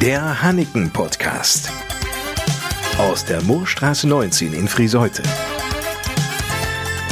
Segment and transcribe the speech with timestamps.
[0.00, 1.70] Der Hanneken Podcast.
[2.96, 5.22] Aus der Moorstraße 19 in Friseute.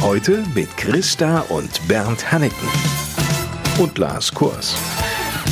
[0.01, 2.67] Heute mit Christa und Bernd Hanneken.
[3.77, 4.75] Und Lars Kurs.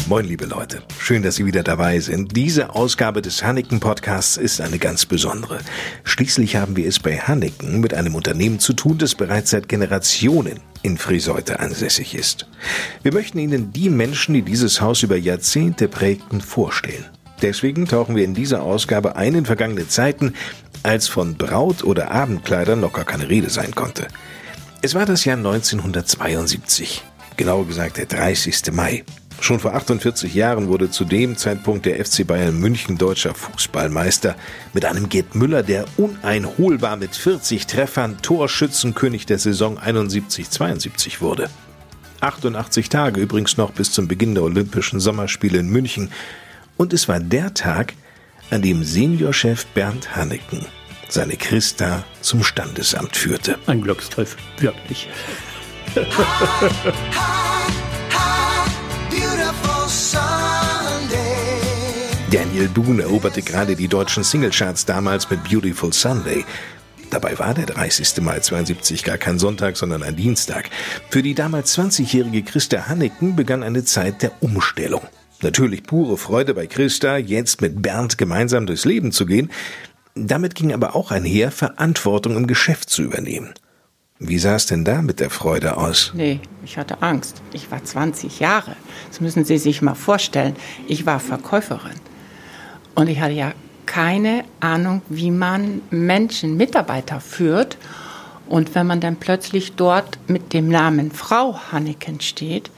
[0.08, 0.82] Moin, liebe Leute.
[0.98, 2.36] Schön, dass Sie wieder dabei sind.
[2.36, 5.60] Diese Ausgabe des Hanneken Podcasts ist eine ganz besondere.
[6.06, 10.60] Schließlich haben wir es bei Hanneken mit einem Unternehmen zu tun, das bereits seit Generationen
[10.82, 12.48] in Friseute ansässig ist.
[13.04, 17.06] Wir möchten Ihnen die Menschen, die dieses Haus über Jahrzehnte prägten, vorstellen.
[17.42, 20.34] Deswegen tauchen wir in dieser Ausgabe ein in vergangene Zeiten,
[20.84, 24.08] als von Braut- oder Abendkleidern gar keine Rede sein konnte.
[24.82, 27.04] Es war das Jahr 1972,
[27.36, 28.72] genauer gesagt der 30.
[28.72, 29.04] Mai.
[29.40, 34.36] Schon vor 48 Jahren wurde zu dem Zeitpunkt der FC Bayern München deutscher Fußballmeister
[34.74, 41.50] mit einem Gerd Müller, der uneinholbar mit 40 Treffern Torschützenkönig der Saison 71-72 wurde.
[42.20, 46.10] 88 Tage übrigens noch bis zum Beginn der Olympischen Sommerspiele in München.
[46.78, 47.94] Und es war der Tag,
[48.50, 50.66] an dem Seniorchef Bernd Hanneken
[51.10, 53.58] seine Christa zum Standesamt führte.
[53.66, 55.10] Ein Glücksgriff, wirklich.
[62.32, 66.46] Daniel Boone eroberte gerade die deutschen Singlecharts damals mit Beautiful Sunday.
[67.10, 68.22] Dabei war der 30.
[68.22, 70.70] Mai 72 gar kein Sonntag, sondern ein Dienstag.
[71.10, 75.04] Für die damals 20-jährige Christa Hanneken begann eine Zeit der Umstellung.
[75.42, 79.52] Natürlich pure Freude bei Christa, jetzt mit Bernd gemeinsam durchs Leben zu gehen.
[80.16, 83.54] Damit ging aber auch einher, Verantwortung im Geschäft zu übernehmen.
[84.20, 86.12] Wie sah es denn da mit der Freude aus?
[86.16, 87.44] Nee, ich hatte Angst.
[87.54, 88.76] Ich war 20 Jahre.
[89.10, 90.56] Das müssen Sie sich mal vorstellen.
[90.88, 92.00] Ich war Verkäuferin.
[92.96, 93.54] Und ich hatte ja
[93.86, 97.78] keine Ahnung, wie man Menschen, Mitarbeiter führt.
[98.48, 102.72] Und wenn man dann plötzlich dort mit dem Namen Frau Hanneken steht,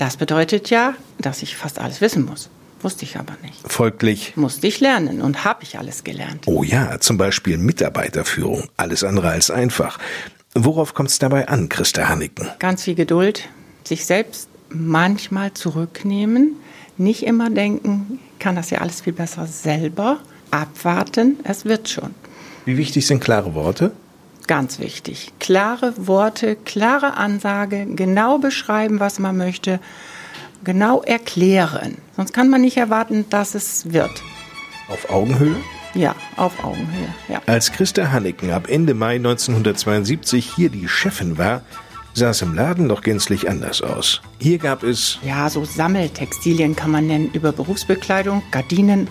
[0.00, 2.48] das bedeutet ja, dass ich fast alles wissen muss.
[2.80, 3.60] Wusste ich aber nicht.
[3.70, 6.46] Folglich Musste ich lernen und habe ich alles gelernt.
[6.46, 8.70] Oh ja, zum Beispiel Mitarbeiterführung.
[8.78, 9.98] Alles andere als einfach.
[10.54, 12.48] Worauf kommt es dabei an, Christa Hanneken?
[12.58, 13.50] Ganz viel Geduld,
[13.84, 16.56] sich selbst manchmal zurücknehmen,
[16.96, 22.14] nicht immer denken, kann das ja alles viel besser selber, abwarten, es wird schon.
[22.64, 23.92] Wie wichtig sind klare Worte?
[24.50, 25.30] Ganz wichtig.
[25.38, 29.78] Klare Worte, klare Ansage, genau beschreiben, was man möchte,
[30.64, 31.98] genau erklären.
[32.16, 34.10] Sonst kann man nicht erwarten, dass es wird.
[34.88, 35.54] Auf Augenhöhe?
[35.94, 37.14] Ja, auf Augenhöhe.
[37.28, 37.40] Ja.
[37.46, 41.62] Als Christa Hanneken ab Ende Mai 1972 hier die Chefin war,
[42.12, 44.20] sah es im Laden noch gänzlich anders aus.
[44.40, 49.06] Hier gab es ja, so Sammeltextilien kann man nennen über Berufsbekleidung, Gardinen,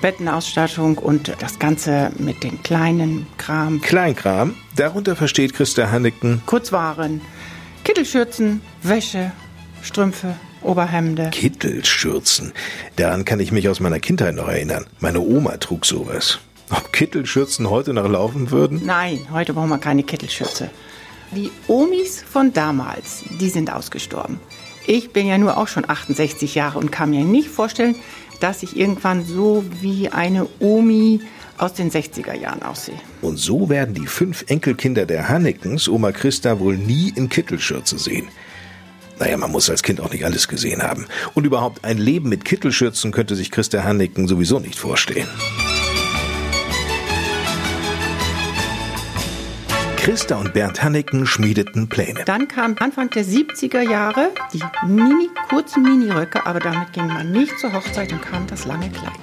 [0.00, 3.80] Bettenausstattung und das Ganze mit den kleinen Kram.
[3.80, 4.54] Kleinkram.
[4.76, 7.20] Darunter versteht Christa Hanneken Kurzwaren,
[7.84, 9.32] Kittelschürzen, Wäsche,
[9.82, 11.30] Strümpfe, Oberhemde.
[11.30, 12.52] Kittelschürzen.
[12.96, 14.86] Daran kann ich mich aus meiner Kindheit noch erinnern.
[15.00, 16.40] Meine Oma trug sowas.
[16.70, 18.84] Ob Kittelschürzen heute noch laufen würden?
[18.84, 20.70] Nein, heute brauchen wir keine Kittelschürze.
[21.32, 24.40] Die Omis von damals, die sind ausgestorben.
[24.88, 27.96] Ich bin ja nur auch schon 68 Jahre und kann mir nicht vorstellen,
[28.38, 31.20] dass ich irgendwann so wie eine Omi
[31.58, 32.98] aus den 60er Jahren aussehe.
[33.22, 38.28] Und so werden die fünf Enkelkinder der Hannekens Oma Christa wohl nie in Kittelschürze sehen.
[39.18, 41.06] Naja, man muss als Kind auch nicht alles gesehen haben.
[41.34, 45.28] Und überhaupt ein Leben mit Kittelschürzen könnte sich Christa Hanneken sowieso nicht vorstellen.
[50.06, 52.22] Christa und Bernd Hanneken schmiedeten Pläne.
[52.24, 57.58] Dann kam Anfang der 70er Jahre die mini, kurzen Miniröcke, aber damit ging man nicht
[57.58, 59.18] zur Hochzeit und kam das lange Kleid.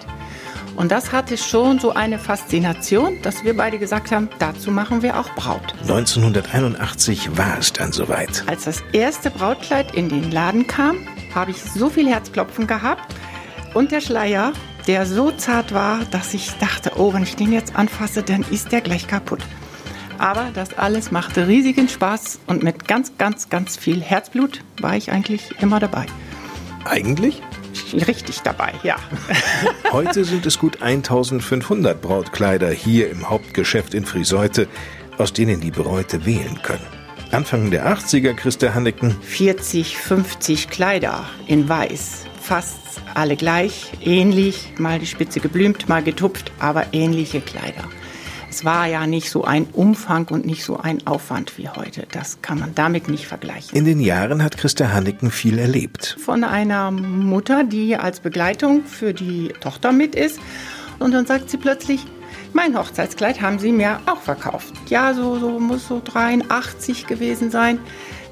[0.75, 5.17] Und das hatte schon so eine Faszination, dass wir beide gesagt haben, dazu machen wir
[5.17, 5.73] auch Braut.
[5.83, 8.43] 1981 war es dann soweit.
[8.47, 10.97] Als das erste Brautkleid in den Laden kam,
[11.33, 13.15] habe ich so viel Herzklopfen gehabt
[13.73, 14.51] und der Schleier,
[14.85, 18.73] der so zart war, dass ich dachte, oh, wenn ich den jetzt anfasse, dann ist
[18.73, 19.39] der gleich kaputt.
[20.17, 25.11] Aber das alles machte riesigen Spaß und mit ganz, ganz, ganz viel Herzblut war ich
[25.11, 26.05] eigentlich immer dabei.
[26.85, 27.41] Eigentlich?
[27.93, 28.95] Richtig dabei, ja.
[29.91, 34.67] Heute sind es gut 1500 Brautkleider hier im Hauptgeschäft in Friseute,
[35.17, 36.85] aus denen die Bräute wählen können.
[37.31, 39.15] Anfang der 80er, Christa Hanneken.
[39.21, 42.25] 40, 50 Kleider in weiß.
[42.39, 47.85] Fast alle gleich, ähnlich, mal die Spitze geblümt, mal getupft, aber ähnliche Kleider.
[48.55, 52.05] Es war ja nicht so ein Umfang und nicht so ein Aufwand wie heute.
[52.11, 53.75] Das kann man damit nicht vergleichen.
[53.75, 56.17] In den Jahren hat Christa Hanneken viel erlebt.
[56.23, 60.39] Von einer Mutter, die als Begleitung für die Tochter mit ist.
[60.99, 62.05] Und dann sagt sie plötzlich,
[62.53, 64.71] mein Hochzeitskleid haben sie mir auch verkauft.
[64.87, 67.79] Ja, so, so muss so 83 gewesen sein.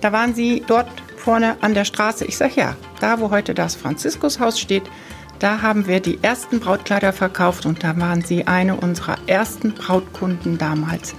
[0.02, 2.26] Da waren sie dort vorne an der Straße.
[2.26, 4.84] Ich sage ja, da wo heute das Franziskushaus steht,
[5.42, 10.60] da haben wir die ersten Brautkleider verkauft und da waren sie eine unserer ersten Brautkunden
[10.60, 11.16] damals,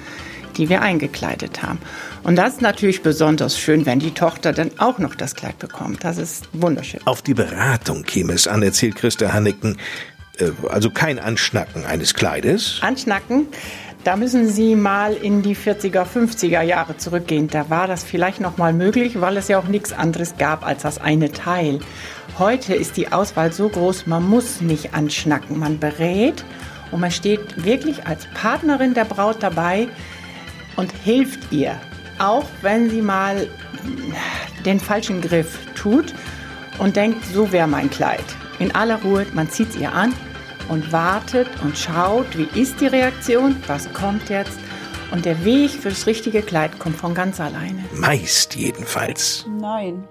[0.56, 1.80] die wir eingekleidet haben.
[2.22, 6.04] Und das ist natürlich besonders schön, wenn die Tochter dann auch noch das Kleid bekommt.
[6.04, 7.00] Das ist wunderschön.
[7.04, 9.76] Auf die Beratung käme es an, erzählt Christa Hanneken.
[10.38, 12.78] Äh, also kein Anschnacken eines Kleides.
[12.80, 13.48] Anschnacken,
[14.04, 17.48] da müssen Sie mal in die 40er, 50er Jahre zurückgehen.
[17.48, 20.82] Da war das vielleicht noch mal möglich, weil es ja auch nichts anderes gab als
[20.82, 21.78] das eine Teil.
[22.38, 25.58] Heute ist die Auswahl so groß, man muss nicht anschnacken.
[25.58, 26.44] Man berät
[26.90, 29.88] und man steht wirklich als Partnerin der Braut dabei
[30.76, 31.80] und hilft ihr.
[32.18, 33.46] Auch wenn sie mal
[34.64, 36.12] den falschen Griff tut
[36.78, 38.24] und denkt, so wäre mein Kleid.
[38.58, 40.12] In aller Ruhe, man zieht es ihr an
[40.68, 44.58] und wartet und schaut, wie ist die Reaktion, was kommt jetzt.
[45.10, 47.84] Und der Weg für das richtige Kleid kommt von ganz alleine.
[47.92, 49.46] Meist jedenfalls.
[49.60, 50.04] Nein,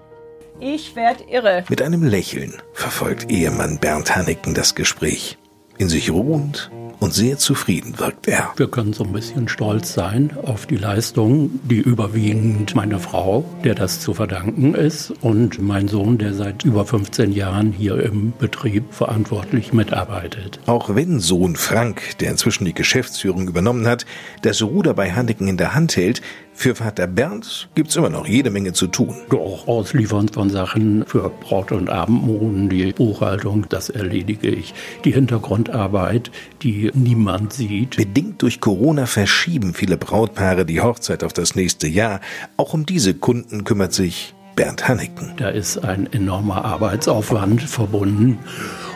[0.60, 1.64] ich werde irre.
[1.68, 5.38] Mit einem Lächeln verfolgt Ehemann Bernd Hanneken das Gespräch.
[5.78, 6.70] In sich ruhend
[7.02, 8.52] und sehr zufrieden wirkt er.
[8.56, 13.74] Wir können so ein bisschen stolz sein auf die Leistung, die überwiegend meine Frau, der
[13.74, 18.84] das zu verdanken ist, und mein Sohn, der seit über 15 Jahren hier im Betrieb
[18.94, 20.60] verantwortlich mitarbeitet.
[20.66, 24.06] Auch wenn Sohn Frank, der inzwischen die Geschäftsführung übernommen hat,
[24.42, 26.22] das Ruder bei Hanneken in der Hand hält,
[26.54, 29.16] für Vater Bernd gibt's immer noch jede Menge zu tun.
[29.30, 34.74] Doch, Ausliefern von Sachen für Braut- und Abendmoden, die Buchhaltung, das erledige ich.
[35.04, 36.30] Die Hintergrundarbeit,
[36.62, 37.96] die niemand sieht.
[37.96, 42.20] Bedingt durch Corona verschieben viele Brautpaare die Hochzeit auf das nächste Jahr.
[42.56, 45.32] Auch um diese Kunden kümmert sich Bernd Hanneken.
[45.36, 48.38] Da ist ein enormer Arbeitsaufwand verbunden.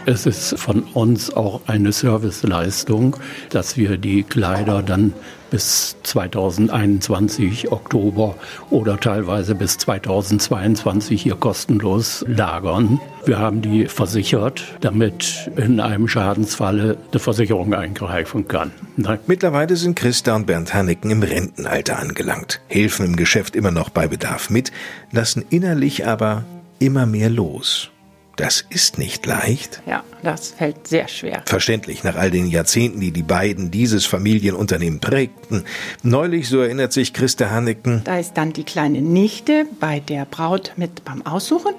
[0.05, 3.17] Es ist von uns auch eine Serviceleistung,
[3.51, 5.13] dass wir die Kleider dann
[5.51, 8.37] bis 2021 Oktober
[8.71, 13.01] oder teilweise bis 2022 hier kostenlos lagern.
[13.25, 18.71] Wir haben die versichert, damit in einem Schadensfalle die Versicherung eingreifen kann.
[18.97, 19.19] Nein.
[19.27, 24.07] Mittlerweile sind Christa und Bernd Hanneken im Rentenalter angelangt, helfen im Geschäft immer noch bei
[24.07, 24.73] Bedarf mit,
[25.11, 26.45] lassen innerlich aber
[26.79, 27.91] immer mehr los.
[28.37, 29.81] Das ist nicht leicht.
[29.87, 31.43] Ja, das fällt sehr schwer.
[31.47, 35.65] Verständlich, nach all den Jahrzehnten, die die beiden dieses Familienunternehmen prägten.
[36.03, 38.03] Neulich, so erinnert sich Christa Hanneken.
[38.05, 41.73] Da ist dann die kleine Nichte bei der Braut mit beim Aussuchen.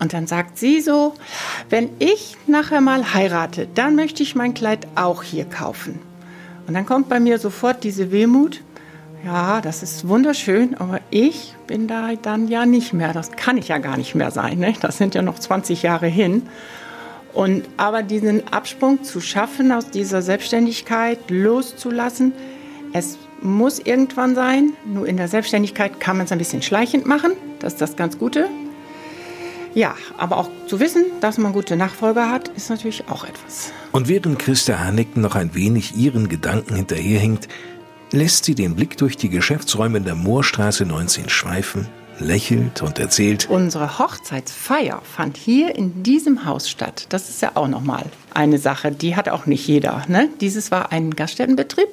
[0.00, 1.12] Und dann sagt sie so,
[1.68, 5.98] wenn ich nachher mal heirate, dann möchte ich mein Kleid auch hier kaufen.
[6.66, 8.62] Und dann kommt bei mir sofort diese Wehmut,
[9.24, 13.12] ja, das ist wunderschön, aber ich bin da dann ja nicht mehr.
[13.12, 14.58] Das kann ich ja gar nicht mehr sein.
[14.58, 14.74] Ne?
[14.80, 16.48] Das sind ja noch 20 Jahre hin.
[17.34, 22.32] Und aber diesen Absprung zu schaffen, aus dieser Selbstständigkeit loszulassen,
[22.92, 24.72] es muss irgendwann sein.
[24.86, 27.32] Nur in der Selbstständigkeit kann man es ein bisschen schleichend machen.
[27.58, 28.48] Das ist das ganz Gute.
[29.74, 33.72] Ja, aber auch zu wissen, dass man gute Nachfolger hat, ist natürlich auch etwas.
[33.92, 37.48] Und während Christa Hannecken noch ein wenig ihren Gedanken hinterherhinkt,
[38.12, 41.88] lässt sie den Blick durch die Geschäftsräume in der Moorstraße 19 schweifen,
[42.18, 43.48] lächelt und erzählt.
[43.50, 47.06] Unsere Hochzeitsfeier fand hier in diesem Haus statt.
[47.10, 50.04] Das ist ja auch nochmal eine Sache, die hat auch nicht jeder.
[50.08, 50.28] Ne?
[50.40, 51.88] Dieses war ein Gaststättenbetrieb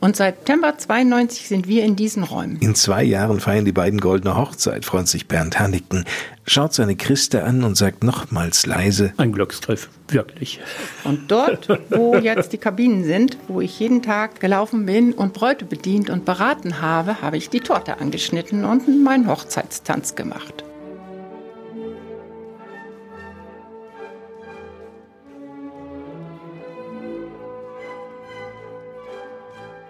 [0.00, 2.58] und seit September 92 sind wir in diesen Räumen.
[2.60, 6.04] In zwei Jahren feiern die beiden goldene Hochzeit, freut sich Bernd Hanniken,
[6.46, 9.12] schaut seine Christe an und sagt nochmals leise.
[9.16, 10.60] Ein Glückstreff, wirklich.
[11.02, 15.64] Und dort, wo jetzt die Kabinen sind, wo ich jeden Tag gelaufen bin und Bräute
[15.64, 20.65] bedient und beraten habe, habe ich die Torte angeschnitten und meinen Hochzeitstanz gemacht.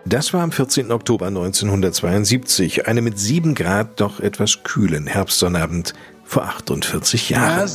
[0.08, 0.92] Das war am 14.
[0.92, 7.68] Oktober 1972, eine mit 7 Grad doch etwas kühlen Herbstsonnabend vor 48 Jahren.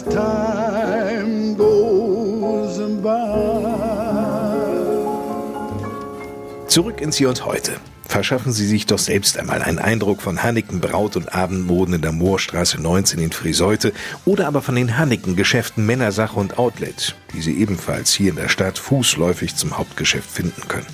[6.68, 7.74] Zurück ins Hier und Heute.
[8.08, 12.14] Verschaffen Sie sich doch selbst einmal einen Eindruck von Hanneken Braut- und Abendmoden in der
[12.14, 13.92] Moorstraße 19 in Friseute
[14.24, 18.48] oder aber von den Hanneken Geschäften Männersache und Outlet, die Sie ebenfalls hier in der
[18.48, 20.88] Stadt fußläufig zum Hauptgeschäft finden können.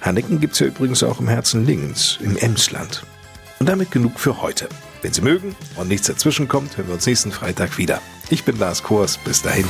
[0.00, 3.04] Hanneken gibt's ja übrigens auch im Herzen Lingens, im Emsland.
[3.58, 4.68] Und damit genug für heute.
[5.02, 8.00] Wenn Sie mögen und nichts dazwischen kommt, hören wir uns nächsten Freitag wieder.
[8.30, 9.18] Ich bin Lars Kors.
[9.18, 9.66] Bis dahin.